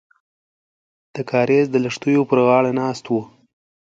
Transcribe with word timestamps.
د 1.15 1.17
کاریز 1.31 1.65
د 1.71 1.75
لښتیو 1.83 2.27
پر 2.29 2.39
غاړه 2.47 2.71
ناست 2.79 3.05
وو. 3.07 3.21